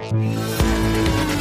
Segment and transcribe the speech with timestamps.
[0.00, 1.39] We'll be.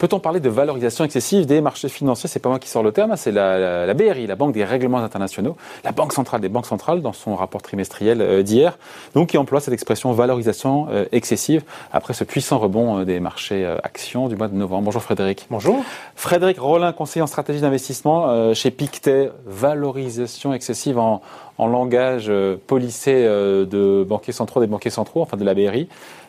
[0.00, 2.26] Peut-on parler de valorisation excessive des marchés financiers?
[2.26, 5.58] C'est pas moi qui sors le terme, c'est la, BRI, la Banque des règlements internationaux,
[5.84, 8.78] la Banque centrale des banques centrales, dans son rapport trimestriel euh, d'hier,
[9.14, 13.66] donc qui emploie cette expression valorisation euh, excessive après ce puissant rebond euh, des marchés
[13.82, 14.86] actions du mois de novembre.
[14.86, 15.46] Bonjour Frédéric.
[15.50, 15.84] Bonjour.
[16.16, 21.20] Frédéric Rollin, conseiller en stratégie d'investissement chez Pictet, valorisation excessive en,
[21.58, 22.32] en langage
[22.66, 25.88] policé de banquiers centraux, des banquiers centraux, enfin de la BRI.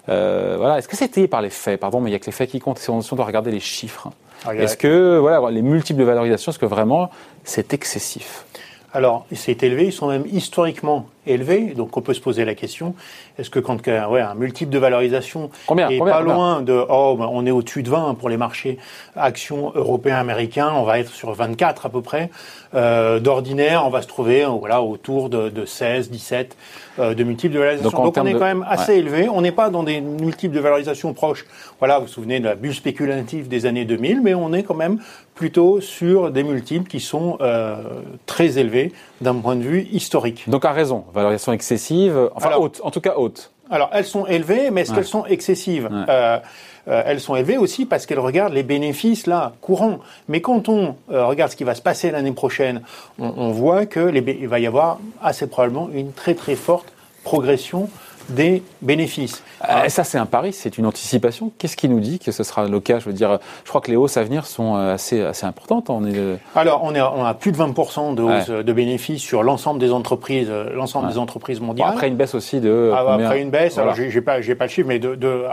[0.10, 0.78] Euh, voilà.
[0.78, 1.80] Est-ce que c'est par les faits?
[1.80, 2.80] Pardon, mais il n'y a que les faits qui comptent.
[2.80, 4.10] Si on, doit regarder les chiffres.
[4.46, 7.10] Ah, est-ce que voilà, les multiples de valorisation, est-ce que vraiment
[7.44, 8.46] c'est excessif?
[8.94, 12.96] Alors, c'est élevé, ils sont même historiquement élevés, donc on peut se poser la question,
[13.38, 17.30] est-ce que quand ouais, un multiple de valorisation combien, est pas loin de, oh, ben,
[17.32, 18.78] on est au-dessus de 20 pour les marchés
[19.16, 22.30] actions européens, américains, on va être sur 24 à peu près,
[22.74, 26.58] euh, d'ordinaire, on va se trouver voilà, autour de, de 16, 17
[27.00, 28.04] euh, de multiples de valorisation.
[28.04, 29.30] Donc, on est quand même assez élevé.
[29.30, 31.46] On n'est pas dans des multiples de valorisation proches.
[31.80, 34.76] Voilà, vous vous souvenez de la bulle spéculative des années 2000, mais on est quand
[34.76, 35.00] même
[35.36, 37.78] plutôt sur des multiples qui sont euh,
[38.26, 38.92] très élevés
[39.22, 40.50] d'un point de vue historique.
[40.50, 43.52] Donc à raison, valorisation excessive, enfin haute, en tout cas haute.
[43.70, 46.40] Alors elles sont élevées, mais est-ce qu'elles sont excessives euh,
[46.88, 50.00] euh, elles sont élevées aussi parce qu'elles regardent les bénéfices là courants.
[50.28, 52.82] Mais quand on euh, regarde ce qui va se passer l'année prochaine,
[53.20, 56.92] on, on voit que les, il va y avoir assez probablement une très très forte
[57.24, 57.88] progression
[58.30, 59.44] des bénéfices.
[59.70, 61.52] Euh, ça, c'est un pari, c'est une anticipation.
[61.58, 63.00] Qu'est-ce qui nous dit que ce sera le cas?
[63.00, 65.90] Je veux dire, je crois que les hausses à venir sont euh, assez, assez importantes.
[65.90, 66.38] On est...
[66.56, 69.92] Alors, on, est, on a plus de 20% de hausse de bénéfices sur l'ensemble des
[69.92, 71.90] entreprises, euh, l'ensemble des entreprises mondiales.
[71.90, 72.92] après une baisse aussi de.
[72.94, 75.44] Ah, après une baisse, alors j'ai pas, j'ai pas le chiffre, mais de, de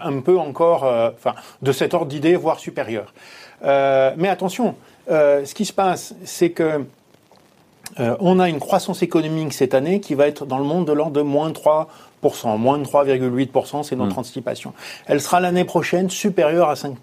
[0.00, 3.12] un, peu encore, enfin, de cet ordre d'idée, voire supérieur.
[3.62, 4.74] mais attention,
[5.08, 6.84] ce qui se passe, c'est que
[7.98, 11.12] on a une croissance économique cette année qui va être dans le monde de l'ordre
[11.12, 11.86] de moins 3%
[12.58, 14.18] moins de 3,8%, c'est notre hmm.
[14.18, 14.72] anticipation.
[15.06, 16.94] Elle sera l'année prochaine supérieure à 5%.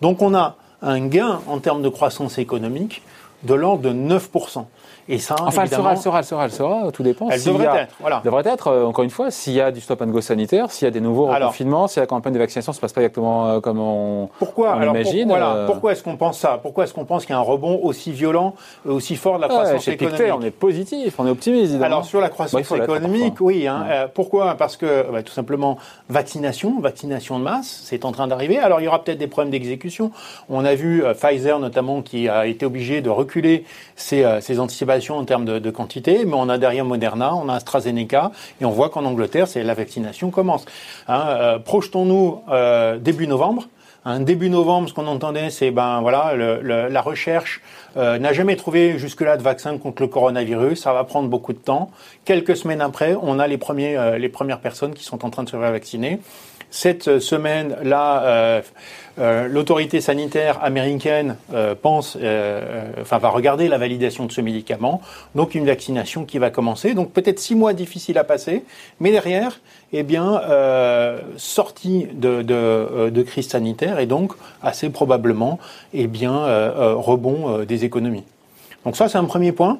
[0.00, 3.02] Donc on a un gain en termes de croissance économique
[3.42, 4.64] de l'ordre de 9%.
[5.08, 7.28] Et ça, enfin, elle sera, elle sera, elle sera, elle sera, tout dépend.
[7.30, 8.20] Elle devrait être, voilà.
[8.24, 10.84] Devrait être, euh, encore une fois, s'il y a du stop and go sanitaire, s'il
[10.84, 13.60] y a des nouveaux confinements, si la campagne de vaccination se passe pas exactement euh,
[13.60, 15.28] comme on, pourquoi, on imagine.
[15.28, 16.58] voilà, euh, pourquoi est-ce qu'on pense ça?
[16.60, 18.54] Pourquoi est-ce qu'on pense qu'il y a un rebond aussi violent,
[18.84, 21.80] aussi fort de la croissance économique Pictet, On est positif, on est optimiste.
[21.80, 23.68] Alors sur la croissance économique, oui.
[23.68, 24.56] Hein, pourquoi?
[24.56, 28.58] Parce que bah, tout simplement, vaccination, vaccination de masse, c'est en train d'arriver.
[28.58, 30.10] Alors il y aura peut-être des problèmes d'exécution.
[30.48, 33.35] On a vu Pfizer notamment qui a été obligé de reculer
[33.96, 38.32] ses, ses anticipations en termes de, quantité, mais on a derrière Moderna, on a AstraZeneca,
[38.60, 40.64] et on voit qu'en Angleterre, c'est la vaccination commence.
[41.08, 43.68] Hein, euh, projetons-nous euh, début novembre.
[44.04, 47.60] Un début novembre, ce qu'on entendait, c'est ben voilà, la recherche
[47.96, 50.80] euh, n'a jamais trouvé jusque-là de vaccin contre le coronavirus.
[50.80, 51.90] Ça va prendre beaucoup de temps.
[52.24, 55.48] Quelques semaines après, on a les premiers, les premières personnes qui sont en train de
[55.48, 56.20] se faire vacciner.
[56.70, 58.62] Cette semaine-là, euh,
[59.18, 62.16] euh, l'autorité sanitaire américaine euh, pense,
[63.00, 65.00] enfin va regarder la validation de ce médicament,
[65.34, 66.94] donc une vaccination qui va commencer.
[66.94, 68.64] Donc peut-être six mois difficiles à passer,
[69.00, 69.60] mais derrière,
[69.92, 70.40] eh bien,
[71.36, 74.32] sortie de, de, de, crise sanitaire et donc
[74.62, 75.58] assez probablement,
[75.94, 76.44] eh bien,
[76.94, 78.24] rebond des économies.
[78.84, 79.78] Donc ça, c'est un premier point,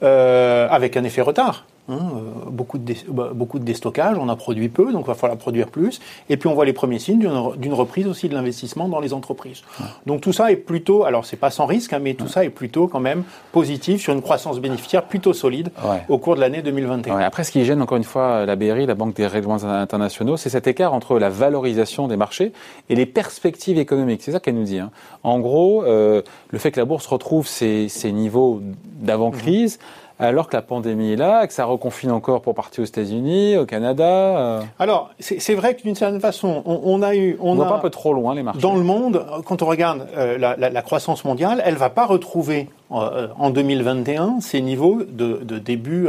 [0.00, 1.66] avec un effet retard.
[1.86, 5.14] Hein, euh, beaucoup, de bah, beaucoup de déstockage, on a produit peu, donc il va
[5.14, 6.00] falloir produire plus.
[6.30, 7.18] Et puis on voit les premiers signes
[7.58, 9.62] d'une reprise aussi de l'investissement dans les entreprises.
[10.06, 12.48] Donc tout ça est plutôt, alors c'est pas sans risque, hein, mais tout ça est
[12.50, 13.22] plutôt quand même
[13.52, 15.70] positif sur une croissance bénéficiaire plutôt solide
[16.08, 17.18] au cours de l'année 2021.
[17.18, 20.48] Après, ce qui gêne encore une fois la BRI, la Banque des règlements internationaux, c'est
[20.48, 22.52] cet écart entre la valorisation des marchés
[22.88, 24.22] et les perspectives économiques.
[24.22, 24.78] C'est ça qu'elle nous dit.
[24.78, 24.90] Hein.
[25.22, 28.62] En gros, euh, le fait que la bourse retrouve ses, ses niveaux
[29.00, 29.78] d'avant-crise,
[30.18, 33.66] alors que la pandémie est là, que ça reconfine encore pour partir aux États-Unis, au
[33.66, 34.04] Canada.
[34.04, 34.62] Euh.
[34.78, 37.90] Alors, c'est vrai que d'une certaine façon, on, a eu, on, va pas un peu
[37.90, 38.60] trop loin les marchés.
[38.60, 42.68] Dans le monde, quand on regarde euh, la, la, croissance mondiale, elle va pas retrouver
[42.90, 46.08] en 2021 ces niveaux de, de début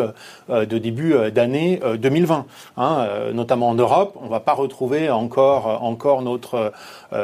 [0.49, 2.45] euh, de début d'année 2020.
[2.77, 6.73] Hein, notamment en Europe, on va pas retrouver encore encore notre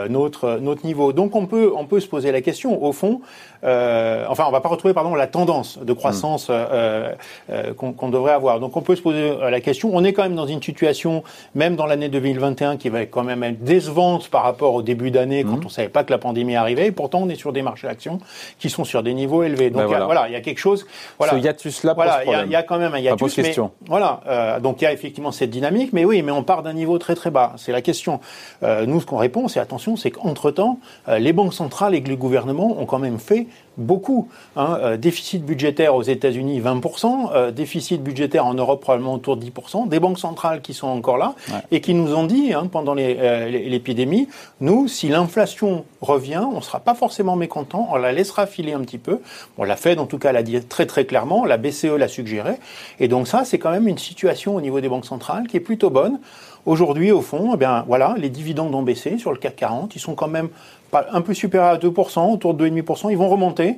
[0.10, 1.14] notre notre niveau.
[1.14, 3.22] Donc on peut on peut se poser la question au fond.
[3.64, 7.74] enfin, on va pas retrouver pardon la tendance de croissance hmm.
[7.76, 8.60] qu'on devrait avoir.
[8.60, 9.92] Donc on peut se poser la question.
[9.94, 11.24] On est quand même dans une situation,
[11.56, 15.44] même dans l'année 2021, qui va quand même être décevante par rapport au début d'année
[15.44, 15.66] quand hmm.
[15.66, 16.88] on savait pas que la pandémie arrivait.
[16.88, 18.20] Et pourtant, on est sur des marchés d'actions
[18.60, 19.70] qui sont sur des niveaux élevé.
[19.70, 20.28] Donc ben voilà.
[20.28, 20.86] il y a quelque chose.
[21.18, 21.34] Voilà.
[21.34, 23.38] Ce hiatus là voilà, il y, a quand même un hiatus.
[23.38, 23.56] Mais,
[23.88, 26.74] voilà, euh, donc il y a effectivement cette dynamique, mais oui, mais on part d'un
[26.74, 27.54] niveau très très bas.
[27.58, 28.20] C'est la question.
[28.64, 32.00] Euh, nous, ce qu'on répond, c'est attention, c'est qu'entre temps, euh, les banques centrales et
[32.00, 34.30] les gouvernements ont quand même fait beaucoup.
[34.56, 34.78] Hein.
[34.82, 39.88] Euh, déficit budgétaire aux États-Unis 20%, euh, déficit budgétaire en Europe probablement autour de 10%,
[39.88, 41.36] des banques centrales qui sont encore là
[41.72, 44.28] et qui nous ont dit hein, pendant euh, l'épidémie,
[44.60, 48.82] nous, si l'inflation revient, on ne sera pas forcément mécontent, on la laissera filer un
[48.82, 49.20] petit peu.
[49.58, 52.56] On l'a fait, en tout cas, l'a dit très très clairement, la BCE l'a suggéré.
[53.00, 55.62] Et donc ça, c'est quand même une situation au niveau des banques centrales qui est
[55.62, 56.20] plutôt bonne.
[56.66, 59.96] Aujourd'hui, au fond, eh bien, voilà, les dividendes ont baissé sur le CAC 40.
[59.96, 60.50] Ils sont quand même
[60.94, 63.10] un peu supérieurs à 2%, autour de 2,5%.
[63.10, 63.78] Ils vont remonter.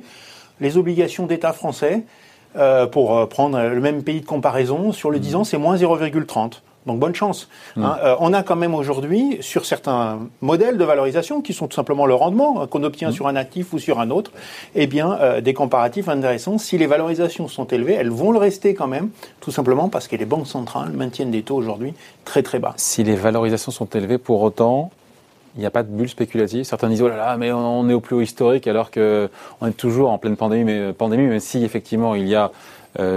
[0.60, 2.04] Les obligations d'État français,
[2.56, 5.76] euh, pour euh, prendre le même pays de comparaison, sur le 10 ans, c'est moins
[5.76, 6.60] 0,30.
[6.86, 7.48] Donc bonne chance.
[7.76, 7.80] Hein.
[7.80, 7.96] Mm.
[8.04, 12.06] Euh, on a quand même aujourd'hui, sur certains modèles de valorisation, qui sont tout simplement
[12.06, 13.12] le rendement hein, qu'on obtient mm.
[13.12, 14.32] sur un actif ou sur un autre,
[14.74, 16.58] eh bien, euh, des comparatifs intéressants.
[16.58, 19.10] Si les valorisations sont élevées, elles vont le rester quand même,
[19.40, 21.94] tout simplement parce que les banques centrales maintiennent des taux aujourd'hui
[22.24, 22.74] très très bas.
[22.76, 24.90] Si les valorisations sont élevées, pour autant,
[25.56, 26.64] il n'y a pas de bulle spéculative.
[26.64, 29.68] Certains disent oh là là, mais on est au plus haut historique alors que on
[29.68, 32.48] est toujours en pleine pandémie, mais pandémie, même si effectivement il y a euh,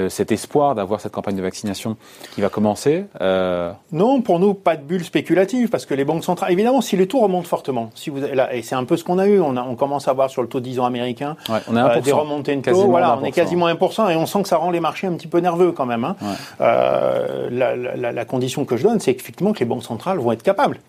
[0.09, 1.97] cet espoir d'avoir cette campagne de vaccination
[2.33, 3.71] qui va commencer euh...
[3.91, 7.07] Non, pour nous, pas de bulle spéculative, parce que les banques centrales, évidemment, si les
[7.07, 9.55] taux remontent fortement, si vous, là, et c'est un peu ce qu'on a eu, on,
[9.55, 11.97] a, on commence à voir sur le taux de 10 ans américain ouais, on a
[11.97, 14.57] euh, des remontées de taux, voilà, on est quasiment 1%, et on sent que ça
[14.57, 16.03] rend les marchés un petit peu nerveux quand même.
[16.03, 16.15] Hein.
[16.21, 16.27] Ouais.
[16.61, 20.31] Euh, la, la, la, condition que je donne, c'est effectivement que les banques centrales vont
[20.31, 20.79] être capables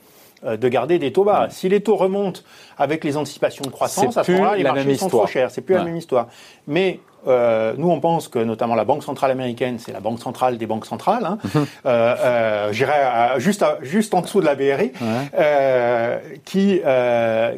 [0.44, 1.43] euh, de garder des taux bas.
[1.43, 1.46] Ouais.
[1.50, 2.40] Si les taux remontent
[2.79, 5.50] avec les anticipations de croissance, à ce moment-là, les marchés sont trop chers.
[5.50, 5.81] C'est plus ouais.
[5.81, 6.29] la même histoire.
[6.67, 10.59] Mais euh, nous, on pense que notamment la Banque centrale américaine, c'est la banque centrale
[10.59, 11.25] des banques centrales.
[11.25, 11.38] Hein.
[11.55, 11.67] Mhm.
[11.87, 14.93] euh, euh, J'irais juste, juste en dessous de la BRI, ouais.
[15.38, 16.81] euh, qui,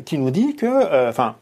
[0.04, 1.36] qui nous dit que, enfin,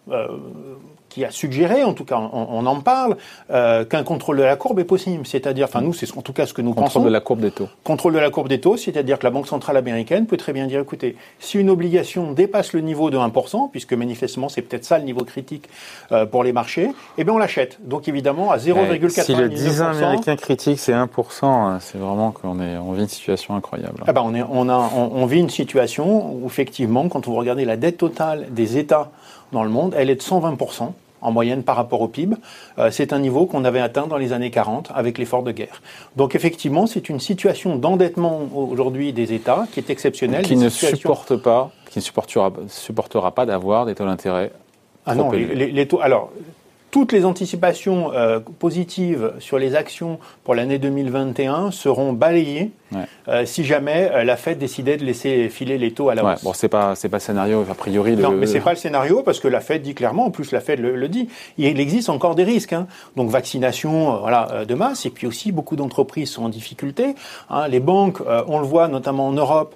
[1.18, 3.16] qui a suggéré, en tout cas on, on en parle,
[3.50, 5.26] euh, qu'un contrôle de la courbe est possible.
[5.26, 6.98] C'est-à-dire, enfin nous, c'est en tout cas ce que nous contrôle pensons.
[7.00, 7.68] Contrôle de la courbe des taux.
[7.82, 10.66] Contrôle de la courbe des taux, c'est-à-dire que la Banque centrale américaine peut très bien
[10.66, 14.98] dire, écoutez, si une obligation dépasse le niveau de 1%, puisque manifestement c'est peut-être ça
[14.98, 15.68] le niveau critique
[16.12, 17.78] euh, pour les marchés, eh bien on l'achète.
[17.84, 19.24] Donc évidemment à 0,99%.
[19.24, 23.08] Si le 10 ans américain critique c'est 1%, c'est vraiment qu'on est, on vit une
[23.08, 24.04] situation incroyable.
[24.06, 27.34] Ah ben on, est, on, a, on, on vit une situation où effectivement, quand vous
[27.34, 29.10] regardez la dette totale des États
[29.52, 32.36] dans le monde, elle est de 120% en moyenne par rapport au PIB.
[32.78, 35.82] Euh, c'est un niveau qu'on avait atteint dans les années 40 avec l'effort de guerre.
[36.16, 40.44] Donc effectivement, c'est une situation d'endettement aujourd'hui des États qui est exceptionnelle.
[40.44, 44.52] Qui ne supporte pas, qui ne supportera, supportera pas d'avoir des taux d'intérêt.
[45.06, 46.00] Ah non, les, les, taux.
[46.00, 46.30] Alors,
[46.90, 53.00] toutes les anticipations euh, positives sur les actions pour l'année 2021 seront balayées ouais.
[53.28, 56.32] euh, si jamais euh, la Fed décidait de laisser filer les taux à la ouais,
[56.34, 56.44] hausse.
[56.44, 58.16] Bon, c'est pas c'est pas le scénario a priori.
[58.16, 60.60] Non, mais c'est pas le scénario parce que la Fed dit clairement, en plus la
[60.60, 62.72] Fed le, le dit, il existe encore des risques.
[62.72, 62.86] Hein.
[63.16, 67.14] Donc vaccination, euh, voilà, de masse, et puis aussi beaucoup d'entreprises sont en difficulté.
[67.50, 67.68] Hein.
[67.68, 69.74] Les banques, on le voit notamment en Europe,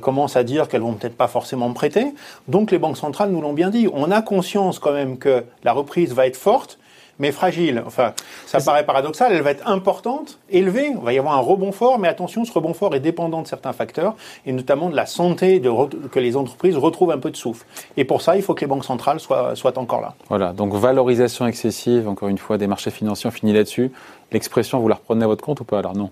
[0.00, 2.06] commencent à dire qu'elles vont peut-être pas forcément prêter.
[2.48, 3.88] Donc les banques centrales nous l'ont bien dit.
[3.92, 6.78] On a conscience quand même que la reprise va être forte,
[7.20, 7.84] mais fragile.
[7.86, 8.14] Enfin,
[8.46, 12.00] ça paraît paradoxal, elle va être importante, élevée, il va y avoir un rebond fort,
[12.00, 15.60] mais attention, ce rebond fort est dépendant de certains facteurs, et notamment de la santé,
[15.60, 15.70] de
[16.08, 17.64] que les entreprises retrouvent un peu de souffle.
[17.96, 20.14] Et pour ça, il faut que les banques centrales soient, soient encore là.
[20.28, 23.92] Voilà, donc valorisation excessive, encore une fois, des marchés financiers, on finit là-dessus.
[24.32, 26.10] L'expression, vous la reprenez à votre compte ou pas Alors non?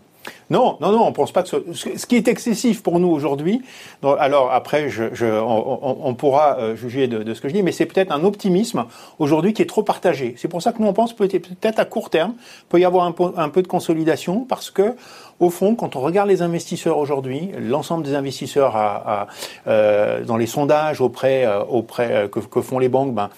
[0.51, 3.63] Non, non, non, on pense pas que ce, ce qui est excessif pour nous aujourd'hui.
[4.03, 7.63] Alors après, je, je, on, on, pourra euh, juger de, de, ce que je dis,
[7.63, 8.85] mais c'est peut-être un optimisme
[9.19, 10.35] aujourd'hui qui est trop partagé.
[10.39, 12.35] C'est pour ça que nous on pense peut-être à court terme
[12.69, 14.95] peut y avoir un peu, un peu de consolidation parce que
[15.41, 19.27] au fond, quand on regarde les investisseurs aujourd'hui, l'ensemble des investisseurs à, à,
[19.69, 23.31] euh, dans les sondages auprès, euh, auprès euh, que, que, font les banques, ben,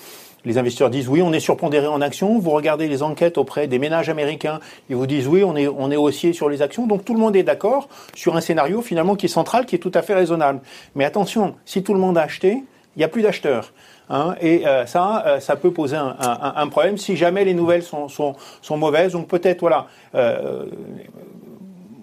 [0.45, 2.39] les investisseurs disent oui, on est surpondéré en actions.
[2.39, 5.91] Vous regardez les enquêtes auprès des ménages américains, ils vous disent oui, on est, on
[5.91, 6.87] est haussier sur les actions.
[6.87, 9.79] Donc tout le monde est d'accord sur un scénario finalement qui est central, qui est
[9.79, 10.61] tout à fait raisonnable.
[10.95, 12.63] Mais attention, si tout le monde a acheté,
[12.97, 13.73] il n'y a plus d'acheteurs.
[14.09, 17.55] Hein, et euh, ça, euh, ça peut poser un, un, un, problème si jamais les
[17.55, 19.13] nouvelles sont, sont, sont mauvaises.
[19.13, 20.67] Donc peut-être, voilà, euh,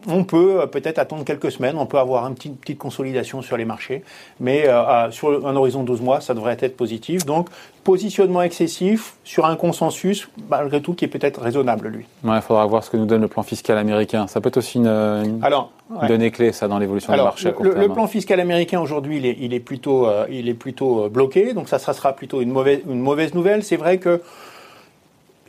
[0.08, 3.58] on peut euh, peut-être attendre quelques semaines, on peut avoir une petite, petite consolidation sur
[3.58, 4.04] les marchés,
[4.40, 7.26] mais euh, sur un horizon de 12 mois, ça devrait être positif.
[7.26, 7.50] Donc,
[7.84, 12.06] positionnement excessif sur un consensus, malgré tout, qui est peut-être raisonnable, lui.
[12.24, 14.28] Il ouais, faudra voir ce que nous donne le plan fiscal américain.
[14.28, 16.08] Ça peut être aussi une, une Alors, ouais.
[16.08, 17.54] donnée clé, ça, dans l'évolution du marché.
[17.60, 21.10] Le, le, plan fiscal américain, aujourd'hui, il est, il est plutôt, euh, il est plutôt
[21.10, 23.64] bloqué, donc ça, ça sera plutôt une mauvaise, une mauvaise nouvelle.
[23.64, 24.22] C'est vrai que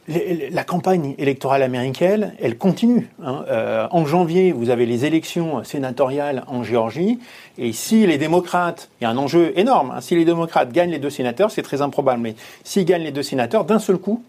[0.09, 3.11] la campagne électorale américaine, elle continue.
[3.23, 3.45] Hein.
[3.49, 7.19] Euh, en janvier, vous avez les élections sénatoriales en Géorgie,
[7.59, 10.91] et si les démocrates, il y a un enjeu énorme, hein, si les démocrates gagnent
[10.91, 12.35] les deux sénateurs, c'est très improbable, mais
[12.65, 14.23] s'ils gagnent les deux sénateurs, d'un seul coup,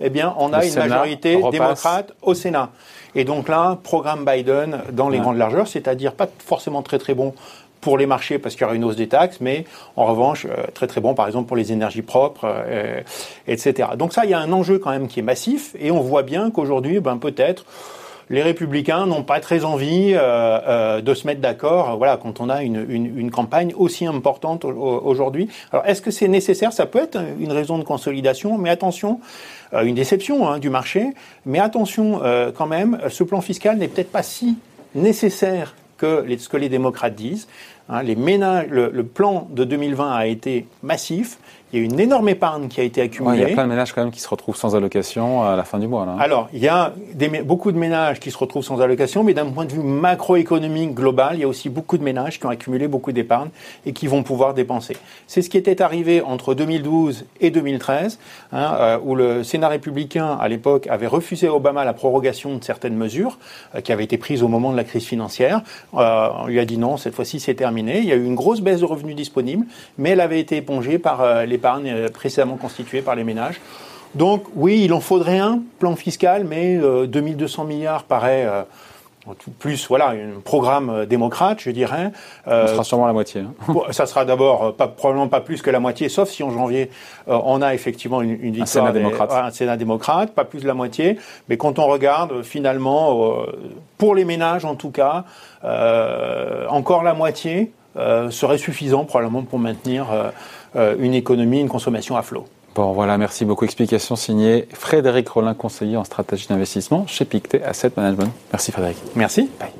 [0.00, 1.52] eh bien, on a Le une Sénat majorité repasse.
[1.52, 2.70] démocrate au Sénat.
[3.14, 5.22] Et donc là, programme Biden dans les ouais.
[5.22, 7.34] grandes largeurs, c'est-à-dire pas forcément très très bon
[7.80, 9.64] pour les marchés parce qu'il y aura une hausse des taxes, mais
[9.96, 12.46] en revanche, très très bon par exemple pour les énergies propres,
[13.46, 13.90] etc.
[13.96, 16.22] Donc ça, il y a un enjeu quand même qui est massif et on voit
[16.22, 17.64] bien qu'aujourd'hui, ben, peut-être,
[18.30, 22.48] les républicains n'ont pas très envie euh, euh, de se mettre d'accord voilà, quand on
[22.48, 25.48] a une, une, campagne aussi importante aujourd'hui.
[25.72, 26.72] Alors est-ce que c'est nécessaire?
[26.72, 29.20] Ça peut être une raison de consolidation, mais attention,
[29.74, 31.10] euh, une déception hein, du marché,
[31.46, 34.56] mais attention euh, quand même, ce plan fiscal n'est peut-être pas si
[34.94, 37.48] nécessaire que ce que les démocrates disent.
[37.88, 41.38] Hein, les ménages, le, le, plan de 2020 a été massif.
[41.72, 43.36] Il y a une énorme épargne qui a été accumulée.
[43.36, 45.64] il y a plein de ménages quand même qui se retrouvent sans allocation à la
[45.64, 46.06] fin du mois.
[46.06, 46.16] Là.
[46.18, 49.46] Alors, il y a des, beaucoup de ménages qui se retrouvent sans allocation, mais d'un
[49.46, 52.88] point de vue macroéconomique global, il y a aussi beaucoup de ménages qui ont accumulé
[52.88, 53.50] beaucoup d'épargne
[53.84, 54.96] et qui vont pouvoir dépenser.
[55.26, 58.18] C'est ce qui était arrivé entre 2012 et 2013,
[58.52, 62.64] hein, euh, où le Sénat républicain, à l'époque, avait refusé à Obama la prorogation de
[62.64, 63.38] certaines mesures
[63.74, 65.60] euh, qui avaient été prises au moment de la crise financière.
[65.94, 67.77] Euh, on lui a dit non, cette fois-ci c'est terminé.
[67.78, 69.66] Il y a eu une grosse baisse de revenus disponibles,
[69.96, 73.60] mais elle avait été épongée par euh, les épargne euh, précédemment constituée par les ménages.
[74.14, 78.46] Donc oui, il en faudrait un plan fiscal, mais 2200 euh, milliards paraît
[79.58, 82.12] plus voilà un programme démocrate, je dirais.
[82.44, 83.42] ça sera sûrement la moitié.
[83.42, 83.74] Hein.
[83.90, 86.90] ça sera d'abord pas, probablement pas plus que la moitié, sauf si en janvier
[87.26, 89.32] on a effectivement une, une victoire un Sénat, démocrate.
[89.32, 91.18] un Sénat démocrate, pas plus de la moitié.
[91.48, 93.44] Mais quand on regarde finalement,
[93.98, 95.24] pour les ménages en tout cas,
[96.68, 97.72] encore la moitié
[98.30, 100.06] serait suffisant probablement pour maintenir
[100.76, 102.46] euh, une économie, une consommation à flot.
[102.78, 103.64] Bon, voilà, merci beaucoup.
[103.64, 108.30] Explication signée Frédéric Rollin, conseiller en stratégie d'investissement chez Pictet Asset Management.
[108.52, 108.98] Merci Frédéric.
[109.16, 109.50] Merci.
[109.58, 109.70] Bye.